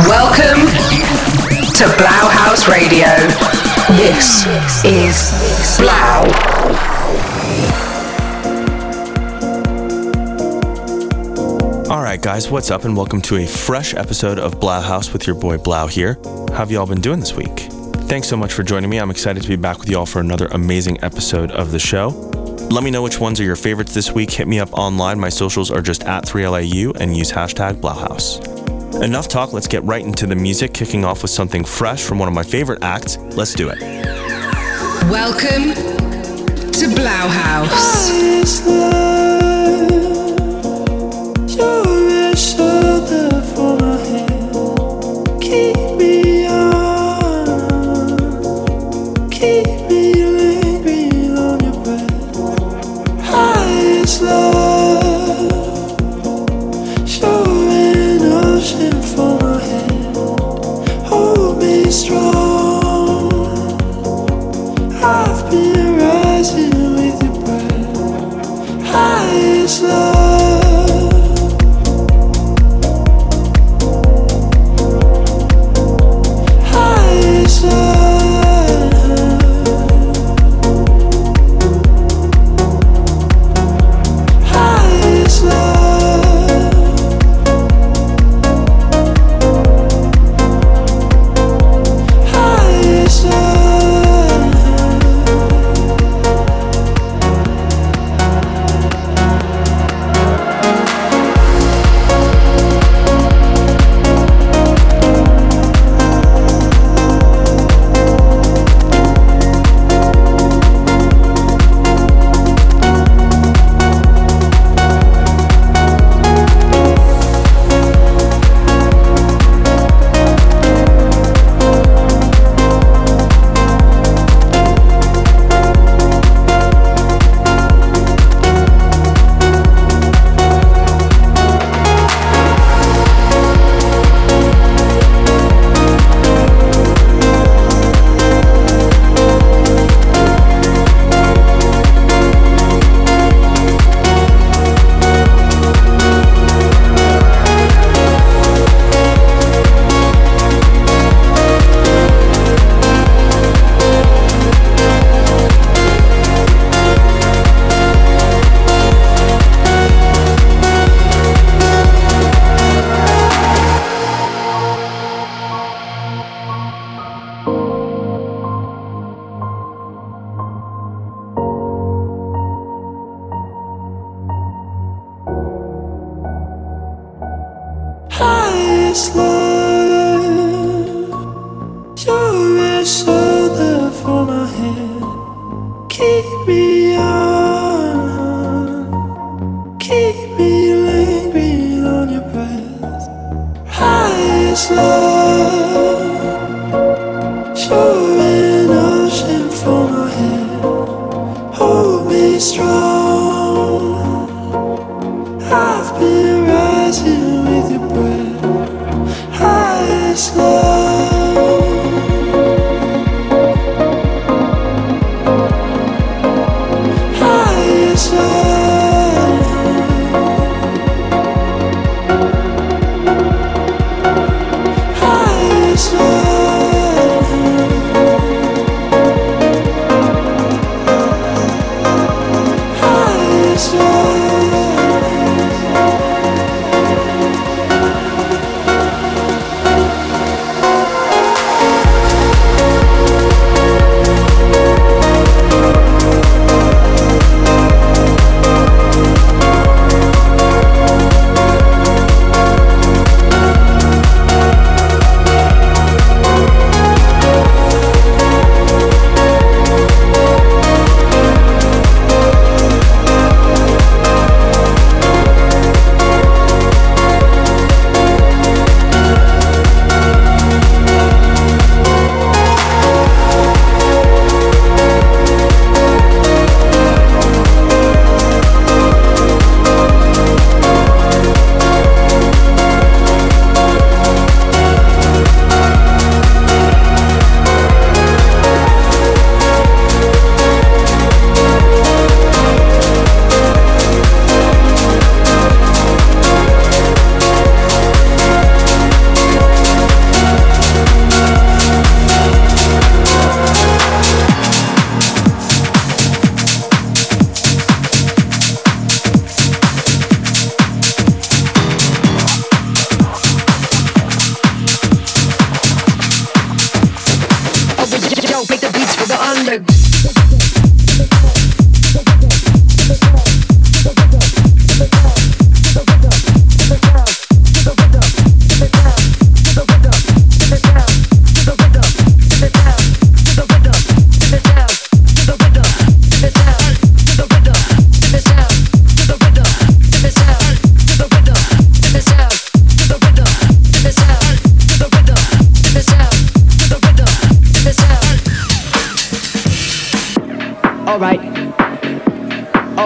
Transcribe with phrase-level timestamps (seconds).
[0.00, 3.08] Welcome to 3LAU HAUS Radio.
[3.96, 4.44] This
[4.84, 5.16] is
[5.78, 6.26] 3LAU.
[11.90, 15.34] Alright, guys, what's up, and welcome to a fresh episode of 3LAU HAUS with your
[15.34, 16.18] boy 3LAU here.
[16.50, 17.60] How have y'all been doing this week?
[18.06, 18.98] Thanks so much for joining me.
[18.98, 22.08] I'm excited to be back with y'all for another amazing episode of the show.
[22.70, 24.30] Let me know which ones are your favorites this week.
[24.30, 25.18] Hit me up online.
[25.18, 28.65] My socials are just at 3LAU and use hashtag 3LAU HAUS.
[29.02, 32.28] Enough talk, let's get right into the music, kicking off with something fresh from one
[32.28, 33.18] of my favorite acts.
[33.36, 33.78] Let's do it.
[35.10, 35.74] Welcome
[36.72, 38.66] to 3LAU HAUS.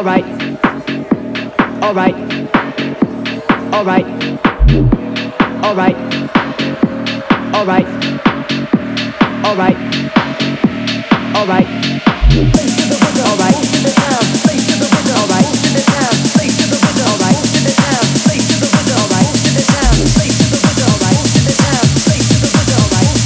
[0.01, 0.25] All right.
[1.83, 2.15] All right.
[3.71, 4.07] All right.
[5.63, 5.97] All right.
[7.53, 7.87] All right.
[9.45, 9.77] All right.
[11.37, 11.67] All right.
[12.33, 13.25] Face to the window.
[13.29, 13.61] All right.
[14.41, 15.21] Face to the window.
[15.21, 15.45] All right.
[16.33, 17.05] Face to the window.
[17.05, 17.37] All right.
[18.25, 18.97] Face to the window.
[18.97, 19.29] All right.
[19.37, 20.89] Face to the window.
[20.89, 21.21] All right.
[22.09, 22.81] Face to the window.
[22.81, 23.21] All right.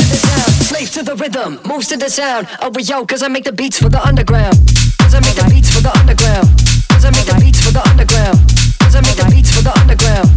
[0.59, 2.49] Slave to the rhythm, moves to the sound.
[2.61, 4.59] Oh, yo, cause I make the beats for the underground.
[4.99, 6.64] Cause I make the beats for the underground.
[7.05, 8.41] 'Cause I make the beats for the underground.
[8.81, 10.34] Cause I make the beats for the underground.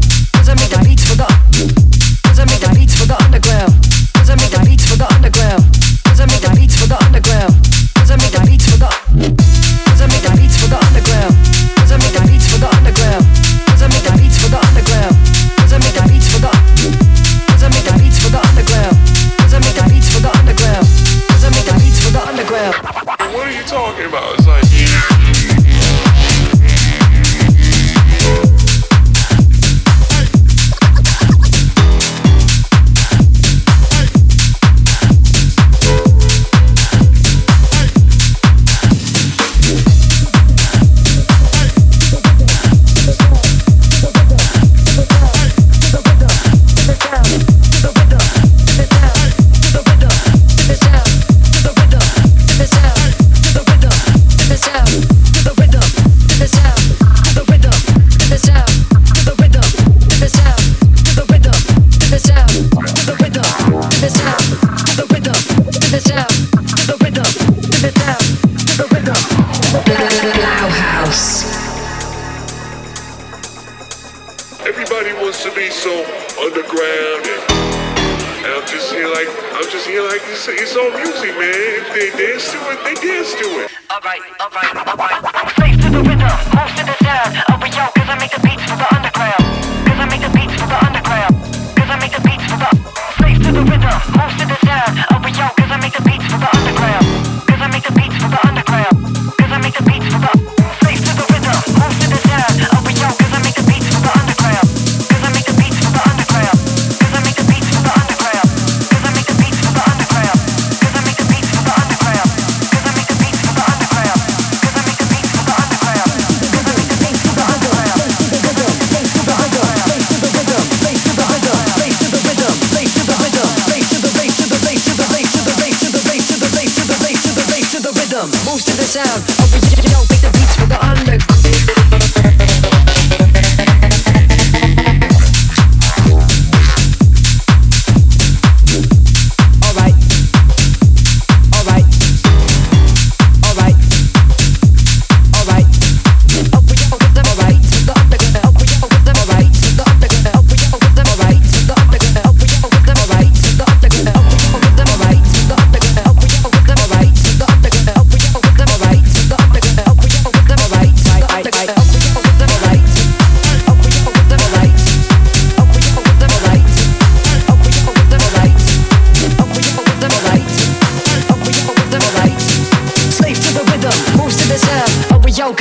[80.50, 81.52] it's, all on music, man.
[81.52, 83.72] If they dance to it, they dance to it.
[83.90, 85.27] All right, all right, all right.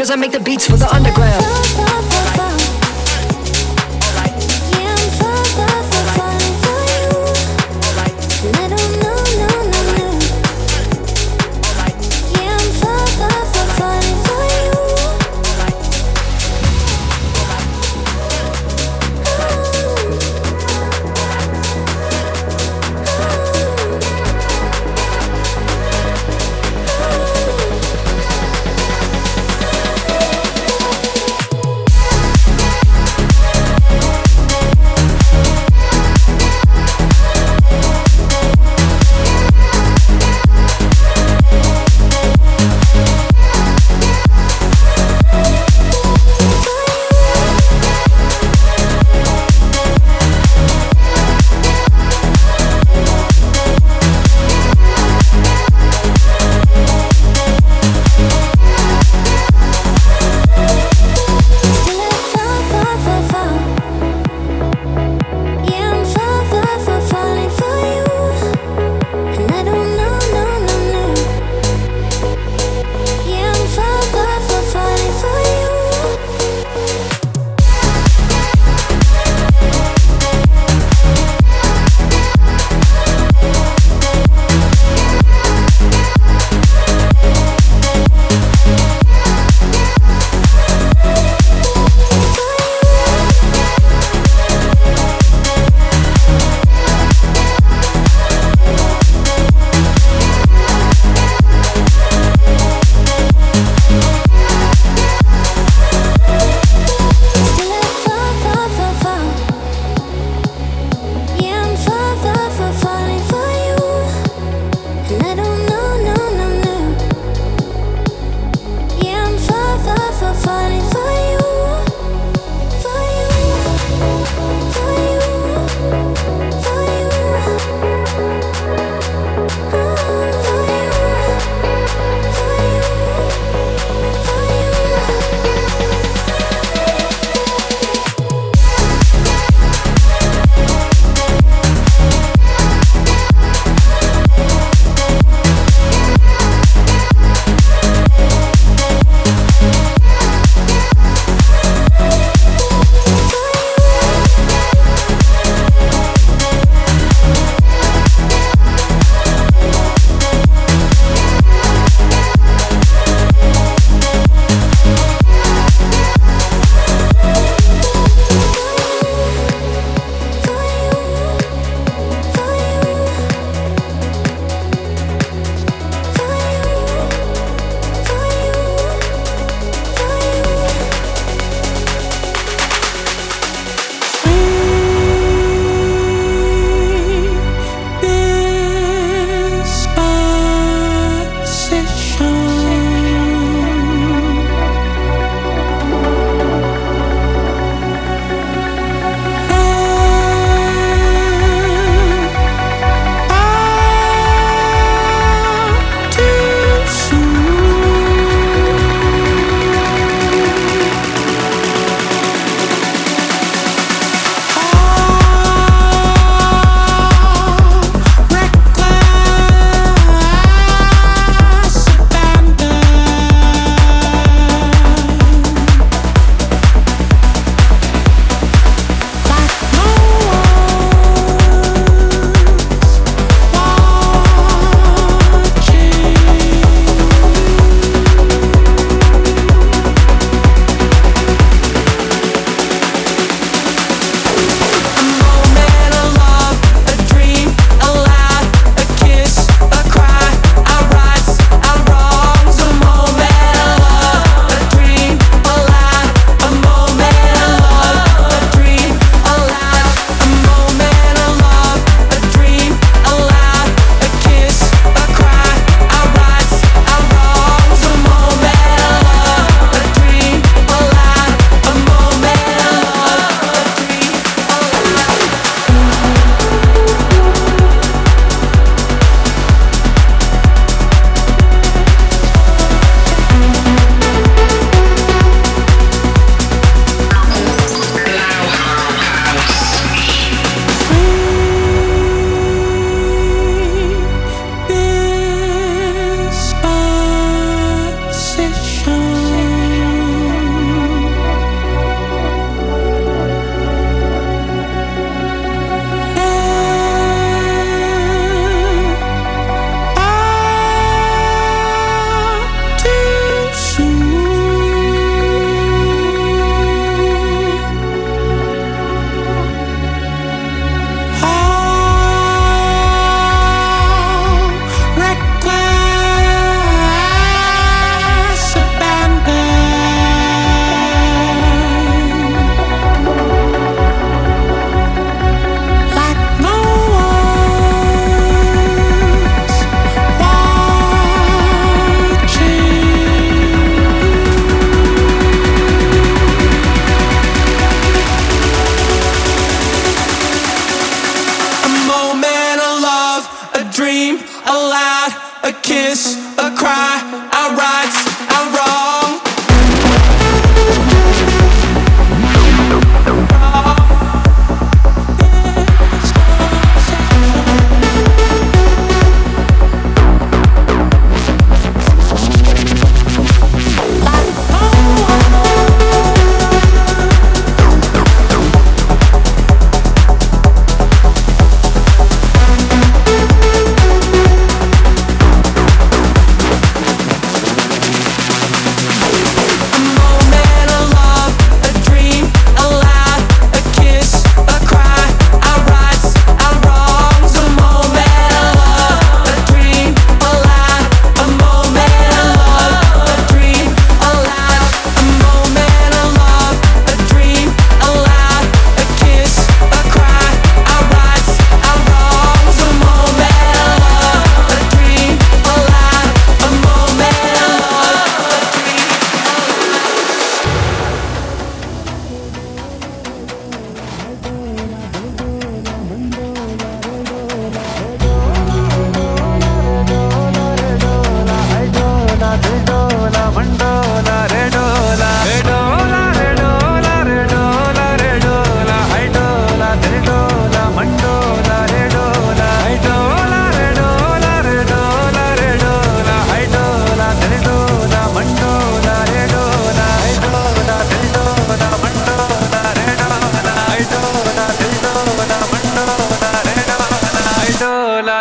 [0.06, 1.65] Cause I make the beats for the underground.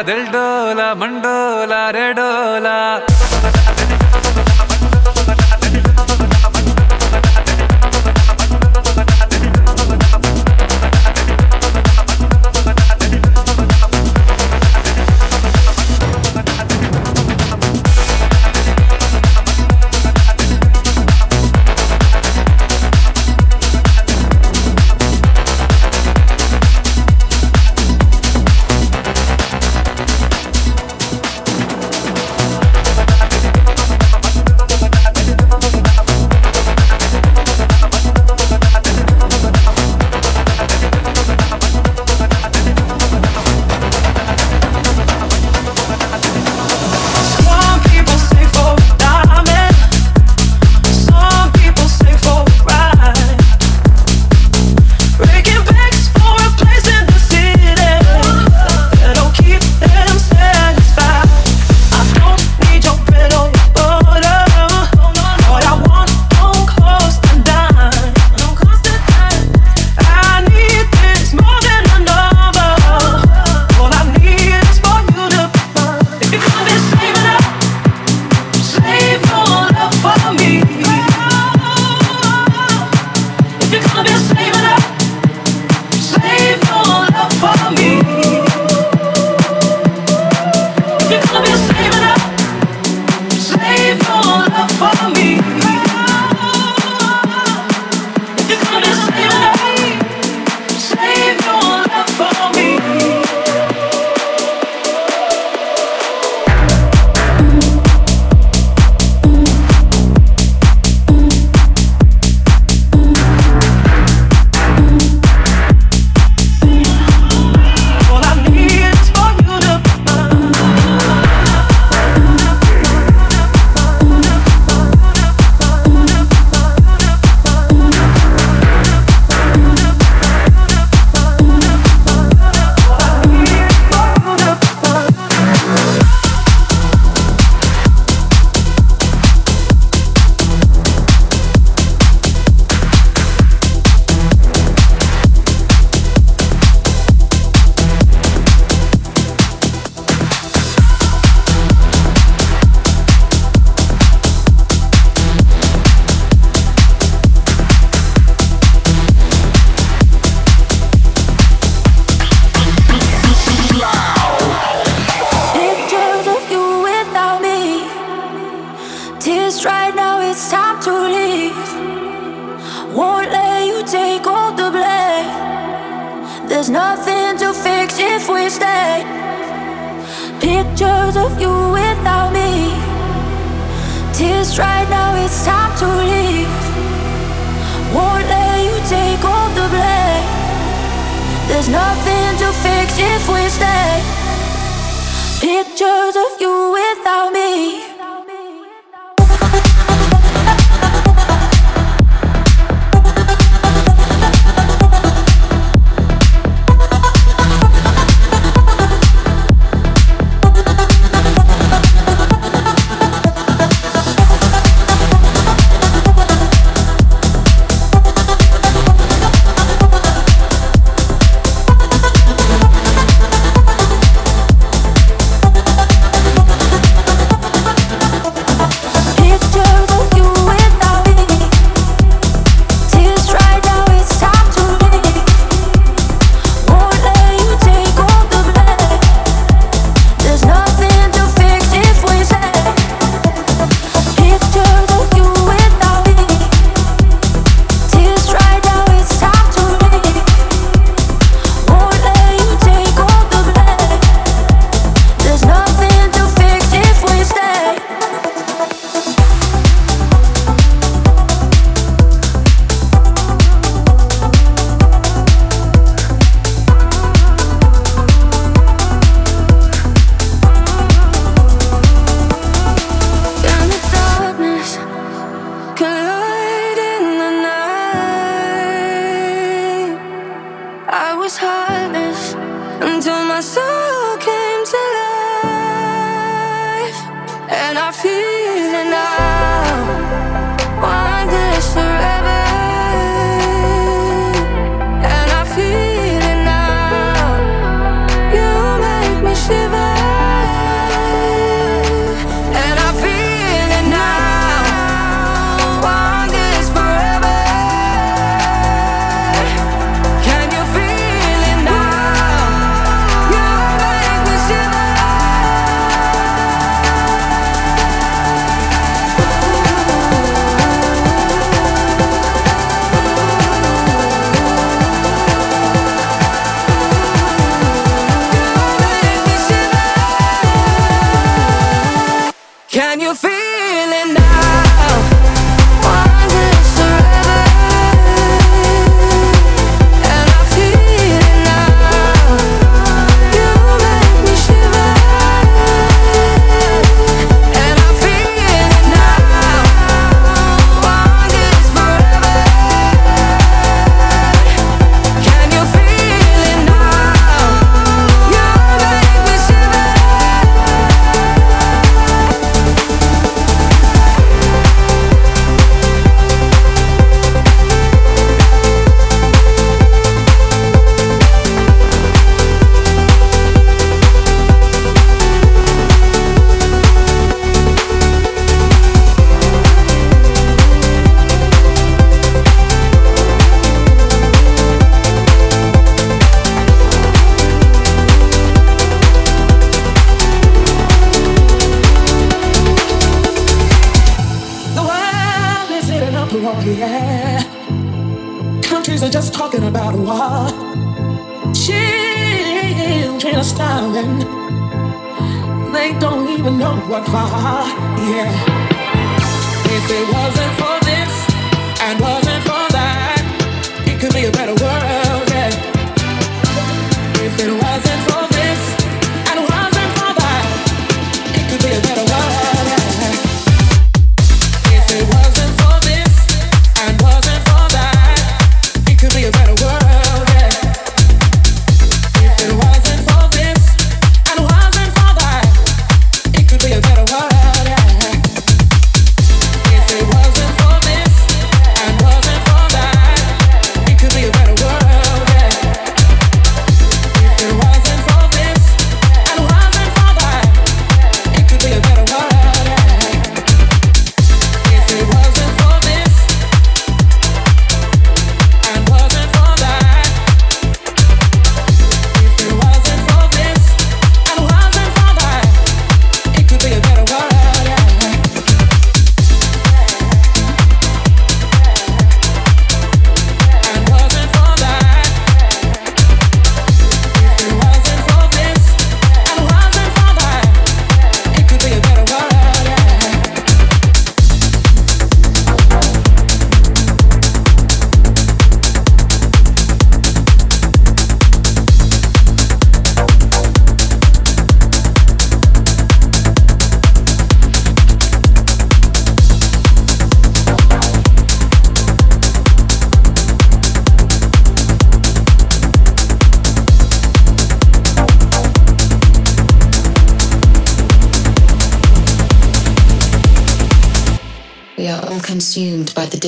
[0.07, 0.44] കഥകളുടെ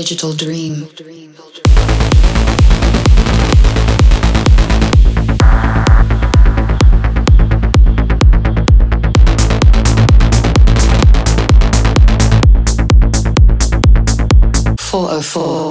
[0.04, 0.86] digital dream.
[14.78, 15.67] Four oh four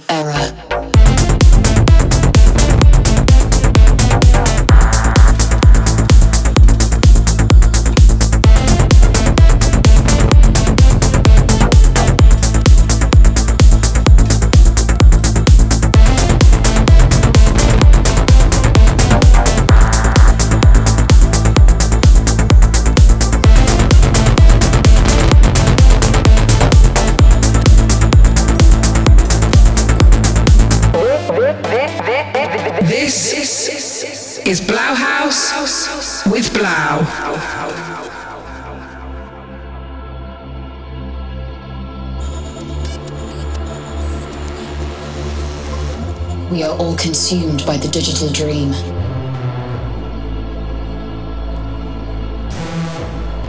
[46.57, 48.71] We are all consumed by the digital dream.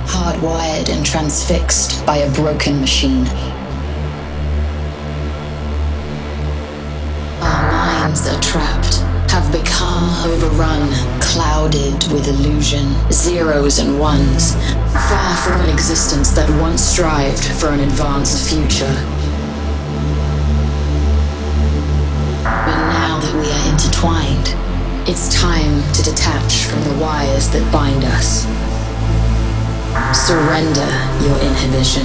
[0.04, 3.26] Hardwired and transfixed by a broken machine.
[7.40, 8.96] Our minds are trapped,
[9.32, 10.92] have become overrun,
[11.22, 14.54] clouded with illusion, zeros and ones,
[15.08, 19.17] far from an existence that once strived for an advanced future.
[23.48, 24.52] We are intertwined,
[25.08, 28.44] it's time to detach from the wires that bind us.
[30.12, 30.92] Surrender
[31.24, 32.04] your inhibition.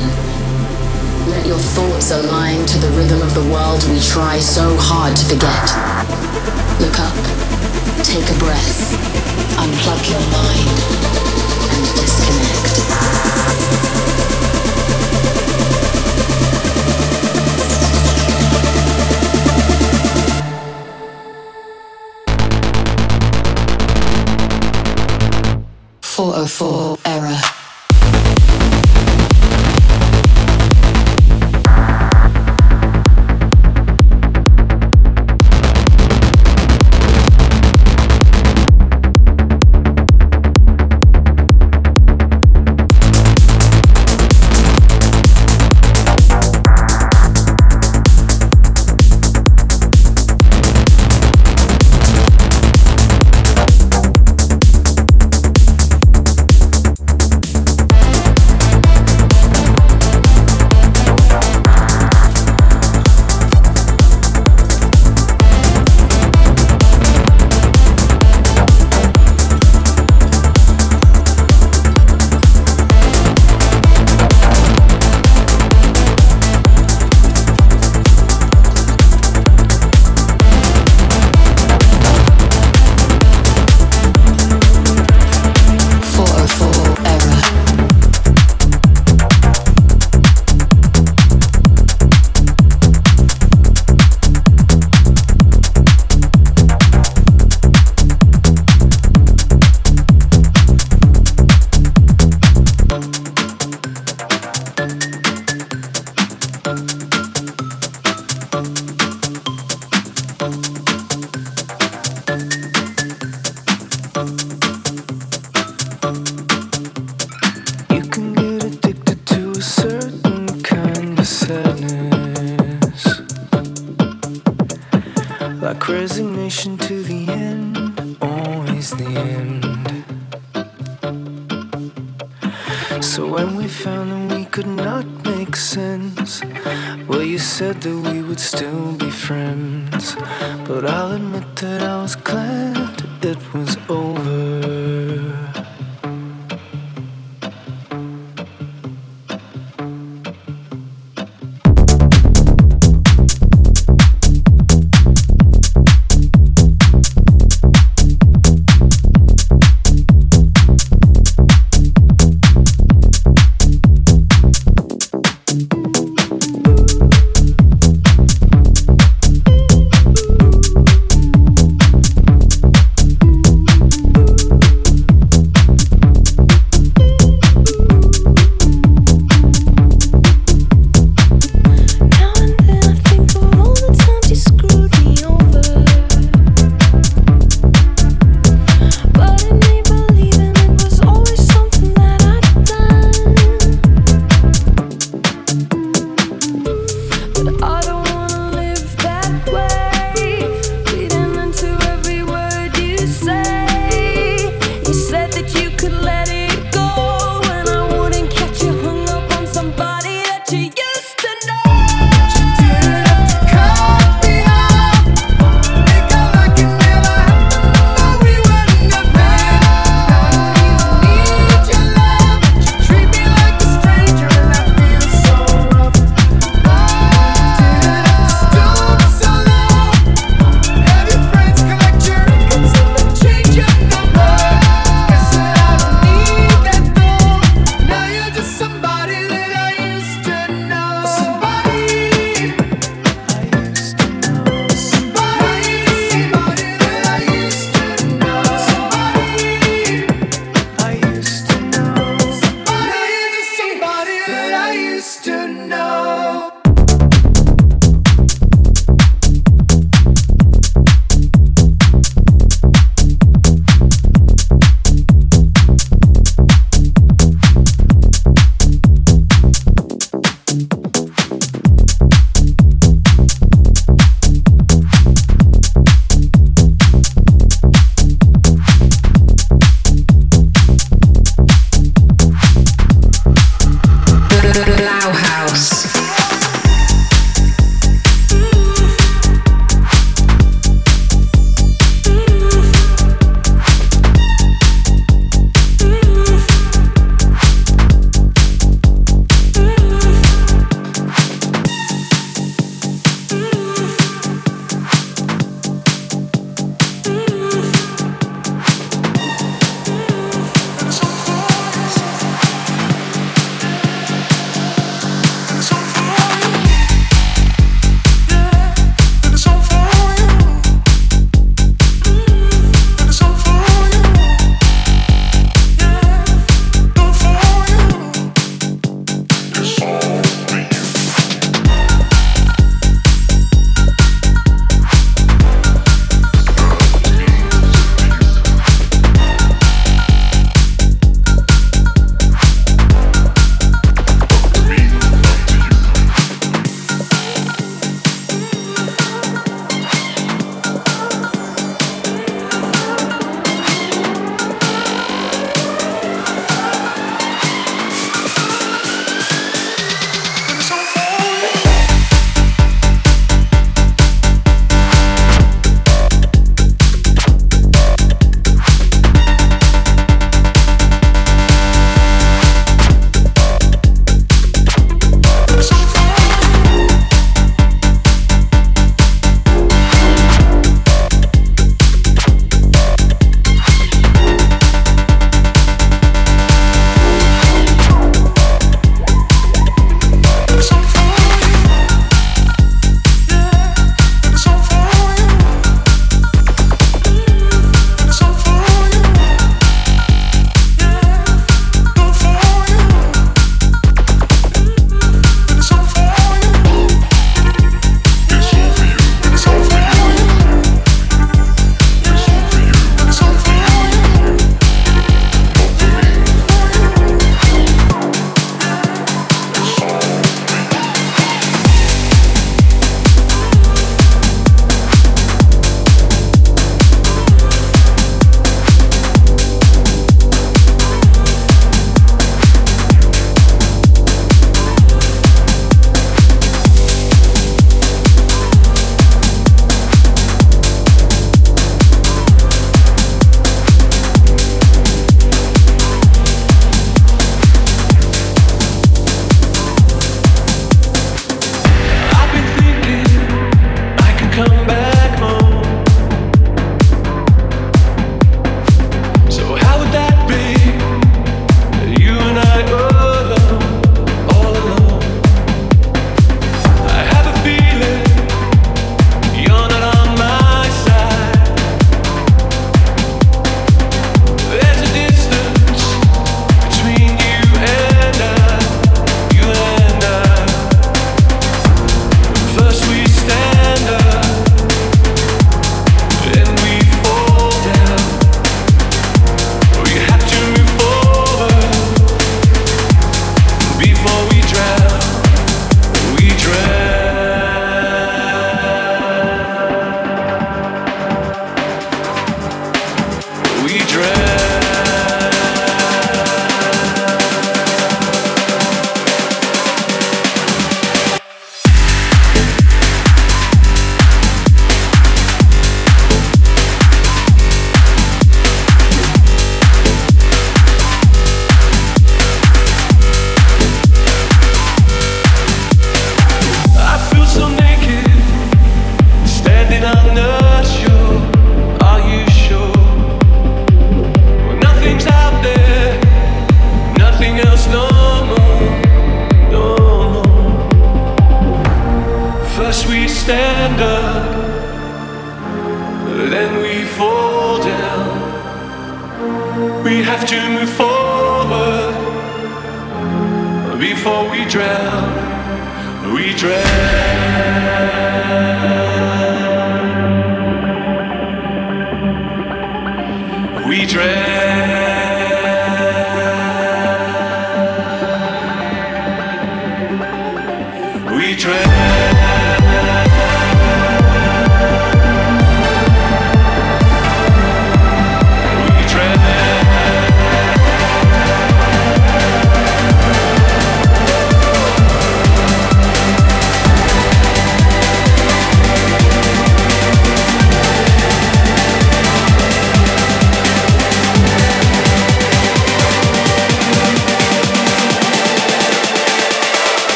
[1.34, 5.24] Let your thoughts align to the rhythm of the world we try so hard to
[5.26, 5.66] forget.
[6.78, 7.18] Look up,
[8.06, 8.94] take a breath,
[9.58, 10.78] unplug your mind,
[11.74, 12.71] and disconnect.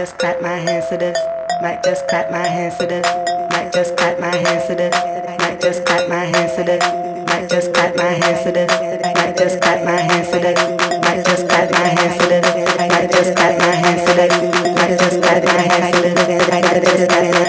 [0.00, 1.18] Just clap my hands to this.
[1.60, 3.04] Might just clap my hands to this.
[3.52, 4.96] Might just clap my hands to this.
[5.38, 6.82] Might just clap my hands to this.
[7.28, 8.70] Might just clap my hands to this.
[8.80, 10.56] Might just clap my hands to this.
[11.04, 12.46] Might just clap my hands to this.
[12.78, 14.32] Might just clap my hands to this.
[14.72, 16.16] Might just clap my hands to this.
[16.16, 17.44] Might just clap my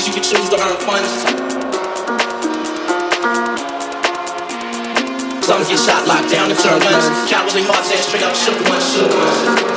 [0.05, 1.09] Numerous you can choose to earn funds.
[5.47, 7.31] Some get shot, locked down, and turn guns.
[7.31, 9.74] Cowardly hearts and straight up shook ones, shook ones.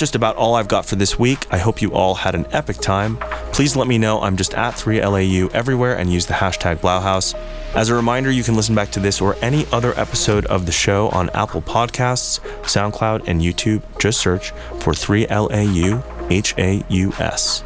[0.00, 1.46] Just about all I've got for this week.
[1.50, 3.18] I hope you all had an epic time.
[3.52, 7.34] Please let me know I'm just at 3LAU everywhere and use the hashtag 3lauHaus.
[7.74, 10.72] As a reminder, you can listen back to this or any other episode of the
[10.72, 13.82] show on Apple Podcasts, SoundCloud, and YouTube.
[13.98, 17.62] Just search for 3LAU HAUS.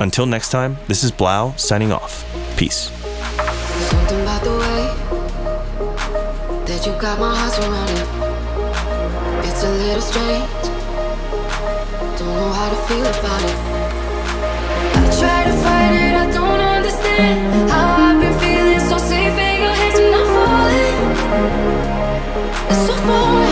[0.00, 2.24] Until next time, this is 3LAU signing off.
[2.56, 2.90] Peace.
[3.90, 4.86] Something about the way
[6.64, 8.08] that you got my heart surrounded.
[9.46, 10.73] It's a little strange.
[12.24, 13.56] I don't know how to feel about it.
[14.96, 19.60] I try to fight it, I don't understand how I've been feeling so safe in
[19.60, 20.96] your hands and I'm falling.
[22.70, 23.43] It's so foreign.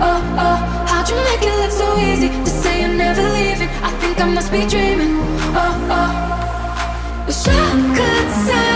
[0.00, 0.56] Oh, oh,
[0.88, 3.68] how'd you make it look so easy to say you're never leaving?
[3.82, 5.14] I think I must be dreaming.
[5.62, 8.73] Oh, oh, wish I could say.